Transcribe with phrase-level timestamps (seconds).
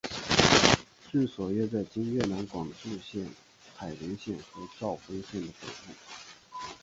[1.11, 3.23] 治所约在今越南广治省
[3.75, 6.73] 海陵县和肇丰县的北部。